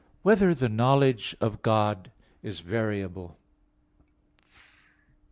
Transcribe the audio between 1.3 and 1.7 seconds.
of